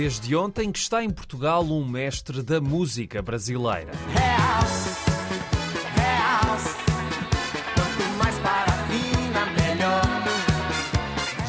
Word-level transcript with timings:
desde 0.00 0.36
ontem 0.36 0.70
que 0.70 0.78
está 0.78 1.02
em 1.02 1.10
Portugal 1.10 1.64
um 1.64 1.84
mestre 1.84 2.40
da 2.40 2.60
música 2.60 3.20
brasileira. 3.20 3.90
House, 4.14 5.04
house, 5.96 6.76
quanto 7.74 8.16
mais 8.16 8.38
parafina, 8.38 9.46
melhor. 9.60 10.04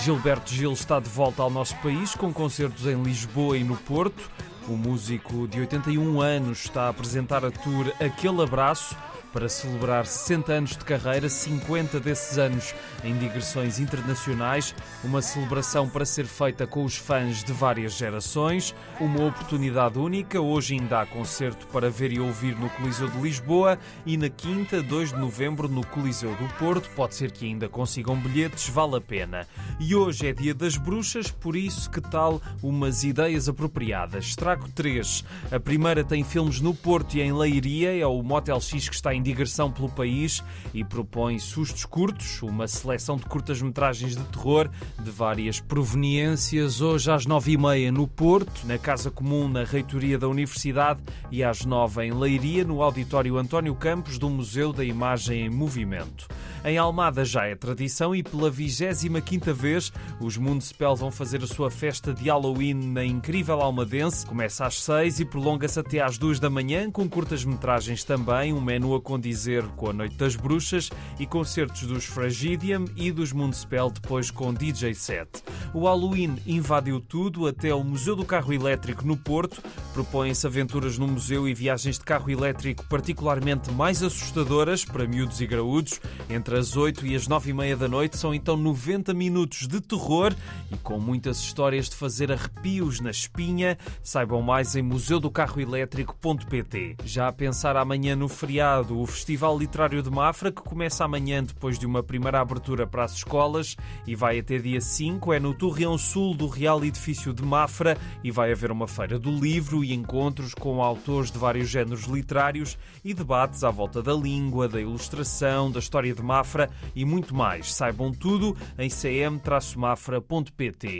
Gilberto 0.03 0.51
Gil 0.51 0.73
está 0.73 0.99
de 0.99 1.07
volta 1.07 1.43
ao 1.43 1.51
nosso 1.51 1.75
país 1.75 2.15
com 2.15 2.33
concertos 2.33 2.87
em 2.87 2.99
Lisboa 3.03 3.55
e 3.55 3.63
no 3.63 3.77
Porto. 3.77 4.31
O 4.67 4.73
músico 4.73 5.47
de 5.47 5.59
81 5.61 6.21
anos 6.21 6.65
está 6.65 6.83
a 6.83 6.89
apresentar 6.89 7.43
a 7.43 7.51
tour 7.51 7.91
Aquele 7.99 8.43
Abraço 8.43 8.95
para 9.31 9.47
celebrar 9.47 10.05
60 10.05 10.51
anos 10.51 10.71
de 10.71 10.83
carreira, 10.83 11.29
50 11.29 11.99
desses 11.99 12.37
anos 12.37 12.73
em 13.03 13.17
digressões 13.17 13.79
internacionais, 13.79 14.75
uma 15.03 15.21
celebração 15.21 15.87
para 15.87 16.05
ser 16.05 16.25
feita 16.25 16.65
com 16.65 16.83
os 16.83 16.95
fãs 16.95 17.43
de 17.43 17.53
várias 17.53 17.93
gerações, 17.93 18.75
uma 18.99 19.25
oportunidade 19.25 19.99
única. 19.99 20.39
Hoje 20.41 20.75
ainda 20.75 21.01
há 21.01 21.05
concerto 21.05 21.67
para 21.67 21.89
ver 21.89 22.11
e 22.11 22.19
ouvir 22.19 22.55
no 22.57 22.69
Coliseu 22.69 23.07
de 23.07 23.19
Lisboa 23.19 23.77
e 24.05 24.17
na 24.17 24.29
quinta, 24.29 24.81
2 24.81 25.13
de 25.13 25.19
novembro, 25.19 25.67
no 25.67 25.85
Coliseu 25.85 26.35
do 26.35 26.47
Porto. 26.55 26.89
Pode 26.95 27.15
ser 27.15 27.31
que 27.31 27.45
ainda 27.45 27.69
consigam 27.69 28.15
bilhetes, 28.15 28.69
vale 28.69 28.97
a 28.97 29.01
pena. 29.01 29.47
E 29.79 29.95
hoje 29.95 30.27
é 30.27 30.33
dia 30.33 30.53
das 30.53 30.77
bruxas, 30.77 31.29
por 31.29 31.55
isso, 31.55 31.89
que 31.89 32.01
tal 32.01 32.41
umas 32.61 33.03
ideias 33.03 33.47
apropriadas? 33.47 34.35
Trago 34.49 34.67
três. 34.69 35.23
A 35.51 35.59
primeira 35.59 36.03
tem 36.03 36.23
filmes 36.23 36.59
no 36.59 36.73
Porto 36.73 37.13
e 37.13 37.21
em 37.21 37.31
Leiria, 37.31 37.95
é 37.95 38.07
o 38.07 38.23
Motel 38.23 38.59
X 38.59 38.89
que 38.89 38.95
está 38.95 39.13
em 39.13 39.21
digressão 39.21 39.71
pelo 39.71 39.87
país 39.87 40.43
e 40.73 40.83
propõe 40.83 41.37
sustos 41.37 41.85
curtos, 41.85 42.41
uma 42.41 42.67
seleção 42.67 43.15
de 43.15 43.25
curtas-metragens 43.25 44.15
de 44.15 44.23
terror 44.23 44.67
de 44.97 45.11
várias 45.11 45.59
proveniências. 45.59 46.81
Hoje 46.81 47.11
às 47.11 47.27
nove 47.27 47.51
e 47.51 47.57
meia 47.59 47.91
no 47.91 48.07
Porto, 48.07 48.65
na 48.65 48.79
Casa 48.79 49.11
Comum, 49.11 49.47
na 49.47 49.63
Reitoria 49.63 50.17
da 50.17 50.27
Universidade 50.27 50.99
e 51.29 51.43
às 51.43 51.63
nove 51.63 52.03
em 52.05 52.11
Leiria, 52.11 52.63
no 52.63 52.81
Auditório 52.81 53.37
António 53.37 53.75
Campos 53.75 54.17
do 54.17 54.31
Museu 54.31 54.73
da 54.73 54.83
Imagem 54.83 55.45
em 55.45 55.49
Movimento. 55.51 56.27
Em 56.65 56.77
Almada 56.77 57.23
já 57.23 57.45
é 57.45 57.55
tradição 57.55 58.13
e 58.13 58.21
pela 58.21 58.51
25ª 58.51 59.53
vez 59.53 59.93
os 60.19 60.35
Municipal 60.35 60.93
vão 60.93 61.09
fazer 61.09 61.41
a 61.41 61.47
sua 61.47 61.71
festa 61.71 62.13
de 62.13 62.29
Halloween 62.29 62.73
na 62.73 63.05
incrível 63.05 63.61
Almadense. 63.61 64.25
Começa 64.39 64.65
às 64.65 64.81
6 64.83 65.19
e 65.19 65.25
prolonga-se 65.25 65.77
até 65.81 65.99
às 65.99 66.17
2 66.17 66.39
da 66.39 66.49
manhã, 66.49 66.89
com 66.89 67.09
curtas-metragens 67.09 68.05
também, 68.05 68.53
um 68.53 68.61
menu 68.61 68.95
a 68.95 69.01
condizer 69.01 69.65
com 69.75 69.89
a 69.89 69.93
Noite 69.93 70.15
das 70.15 70.37
Bruxas 70.37 70.89
e 71.19 71.25
concertos 71.25 71.81
dos 71.81 72.05
Fragidium 72.05 72.85
e 72.95 73.11
dos 73.11 73.33
Municipal 73.33 73.91
depois 73.91 74.31
com 74.31 74.53
DJ 74.53 74.93
set. 74.93 75.27
O 75.71 75.85
Halloween 75.85 76.35
invadiu 76.47 76.99
tudo, 76.99 77.45
até 77.45 77.71
o 77.73 77.83
Museu 77.83 78.15
do 78.15 78.25
Carro 78.25 78.51
Elétrico 78.51 79.05
no 79.05 79.15
Porto. 79.15 79.61
Propõem-se 79.93 80.47
aventuras 80.47 80.97
no 80.97 81.07
museu 81.07 81.47
e 81.47 81.53
viagens 81.53 81.99
de 81.99 82.05
carro 82.05 82.31
elétrico 82.31 82.83
particularmente 82.87 83.71
mais 83.71 84.01
assustadoras 84.01 84.83
para 84.83 85.05
miúdos 85.05 85.39
e 85.41 85.47
graúdos. 85.47 86.01
Entre 86.29 86.57
as 86.57 86.75
8 86.75 87.05
e 87.05 87.15
as 87.15 87.27
9 87.27 87.51
e 87.51 87.53
meia 87.53 87.77
da 87.77 87.87
noite 87.87 88.17
são 88.17 88.33
então 88.33 88.57
90 88.57 89.13
minutos 89.13 89.67
de 89.67 89.79
terror 89.81 90.33
e 90.71 90.77
com 90.77 90.99
muitas 90.99 91.39
histórias 91.39 91.87
de 91.89 91.95
fazer 91.95 92.31
arrepios 92.31 92.99
na 92.99 93.11
espinha. 93.11 93.77
Saibam 94.01 94.41
mais 94.41 94.75
em 94.75 94.81
museudocarroelétrico.pt. 94.81 96.97
Já 97.03 97.27
a 97.27 97.33
pensar 97.33 97.77
amanhã 97.77 98.15
no 98.15 98.27
feriado, 98.27 98.99
o 98.99 99.05
Festival 99.05 99.55
Literário 99.57 100.01
de 100.01 100.09
Mafra, 100.09 100.51
que 100.51 100.63
começa 100.63 101.03
amanhã 101.03 101.43
depois 101.43 101.77
de 101.77 101.85
uma 101.85 102.01
primeira 102.01 102.39
abertura 102.39 102.87
para 102.87 103.03
as 103.03 103.13
escolas 103.13 103.75
e 104.07 104.15
vai 104.15 104.39
até 104.39 104.57
dia 104.57 104.81
5, 104.81 105.31
é 105.33 105.39
no 105.39 105.58
Torreão 105.59 105.97
Sul 105.97 106.33
do 106.33 106.47
Real 106.47 106.83
Edifício 106.85 107.33
de 107.33 107.43
Mafra 107.43 107.97
e 108.23 108.31
vai 108.31 108.51
haver 108.53 108.71
uma 108.71 108.87
feira 108.87 109.19
do 109.19 109.29
livro 109.29 109.83
e 109.83 109.93
encontros 109.93 110.53
com 110.53 110.81
autores 110.81 111.29
de 111.29 111.37
vários 111.37 111.67
géneros 111.67 112.05
literários 112.05 112.77
e 113.03 113.13
debates 113.13 113.61
à 113.65 113.69
volta 113.69 114.01
da 114.01 114.13
língua, 114.13 114.69
da 114.69 114.79
ilustração, 114.79 115.69
da 115.69 115.79
história 115.79 116.15
de 116.15 116.23
Mafra 116.23 116.69
e 116.95 117.03
muito 117.03 117.35
mais. 117.35 117.73
Saibam 117.73 118.13
tudo 118.13 118.55
em 118.77 118.87
cm-mafra.pt. 118.87 119.43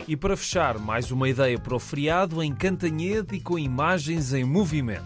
E 0.07 0.17
para 0.17 0.35
fechar, 0.35 0.77
mais 0.77 1.09
uma 1.09 1.29
ideia 1.29 1.57
para 1.57 1.75
o 1.75 1.79
feriado 1.79 2.43
em 2.43 2.53
Cantanhede 2.53 3.37
e 3.37 3.39
com 3.39 3.57
imagens 3.57 4.33
em 4.33 4.43
movimento. 4.43 5.05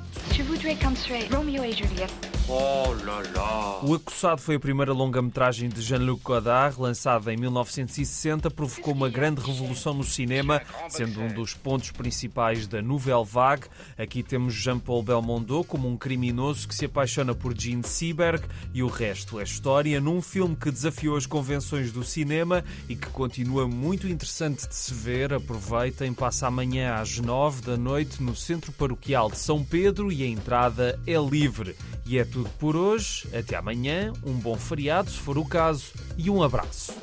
Romeo 1.31 1.63
et 1.63 1.77
Juliette. 1.77 2.32
Oh 2.47 2.93
là 3.05 3.21
là. 3.33 3.79
O 3.83 3.93
Acossado 3.93 4.41
foi 4.41 4.55
a 4.55 4.59
primeira 4.59 4.91
longa-metragem 4.91 5.69
de 5.69 5.81
Jean-Luc 5.81 6.23
Godard, 6.23 6.79
lançada 6.79 7.33
em 7.33 7.37
1960, 7.37 8.51
provocou 8.51 8.93
uma 8.93 9.09
grande 9.09 9.41
revolução 9.41 9.93
no 9.93 10.03
cinema, 10.03 10.61
sendo 10.89 11.21
um 11.21 11.27
dos 11.29 11.53
pontos 11.53 11.91
principais 11.91 12.67
da 12.67 12.81
Nouvelle 12.81 13.25
Vague. 13.25 13.67
Aqui 13.97 14.21
temos 14.21 14.53
Jean-Paul 14.53 15.03
Belmondo 15.03 15.63
como 15.63 15.87
um 15.87 15.97
criminoso 15.97 16.67
que 16.67 16.75
se 16.75 16.85
apaixona 16.85 17.33
por 17.33 17.57
Gene 17.57 17.83
Seberg 17.83 18.45
e 18.73 18.83
o 18.83 18.87
resto 18.87 19.39
é 19.39 19.43
história 19.43 20.01
num 20.01 20.21
filme 20.21 20.55
que 20.55 20.71
desafiou 20.71 21.15
as 21.15 21.25
convenções 21.25 21.91
do 21.91 22.03
cinema 22.03 22.63
e 22.89 22.95
que 22.95 23.07
continua 23.07 23.67
muito 23.67 24.07
interessante 24.07 24.67
de 24.67 24.75
se 24.75 24.93
ver. 24.93 25.33
Aproveitem, 25.33 26.13
passa 26.13 26.47
amanhã 26.47 26.95
às 26.95 27.19
nove 27.19 27.61
da 27.61 27.77
noite 27.77 28.21
no 28.21 28.35
Centro 28.35 28.71
Paroquial 28.73 29.29
de 29.29 29.37
São 29.37 29.63
Pedro 29.63 30.11
e 30.11 30.23
a 30.23 30.27
entrada 30.27 30.99
é 31.07 31.17
livre. 31.17 31.75
E 32.05 32.17
é 32.17 32.25
tudo 32.25 32.49
por 32.59 32.75
hoje. 32.75 33.27
Até 33.33 33.55
amanhã, 33.55 34.11
um 34.23 34.33
bom 34.33 34.55
feriado, 34.55 35.09
se 35.09 35.17
for 35.17 35.37
o 35.37 35.45
caso, 35.45 35.91
e 36.17 36.29
um 36.29 36.43
abraço. 36.43 36.93